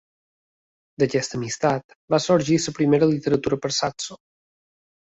D'aquesta 1.03 1.37
amistat 1.41 1.95
va 2.15 2.21
sorgir 2.27 2.59
la 2.65 2.77
primera 2.81 3.13
literatura 3.13 3.65
per 3.67 3.77
saxo. 3.83 4.21